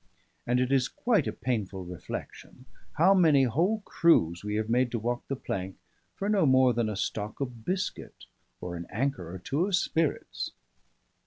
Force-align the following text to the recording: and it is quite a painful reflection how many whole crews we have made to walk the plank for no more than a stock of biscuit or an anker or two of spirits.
and 0.47 0.59
it 0.59 0.71
is 0.71 0.87
quite 0.87 1.27
a 1.27 1.31
painful 1.31 1.85
reflection 1.85 2.65
how 2.93 3.13
many 3.13 3.43
whole 3.43 3.81
crews 3.85 4.43
we 4.43 4.55
have 4.55 4.67
made 4.67 4.89
to 4.89 4.97
walk 4.97 5.21
the 5.27 5.35
plank 5.35 5.77
for 6.15 6.27
no 6.27 6.43
more 6.43 6.73
than 6.73 6.89
a 6.89 6.95
stock 6.97 7.39
of 7.39 7.63
biscuit 7.65 8.25
or 8.61 8.75
an 8.75 8.87
anker 8.91 9.31
or 9.31 9.37
two 9.37 9.67
of 9.67 9.75
spirits. 9.75 10.53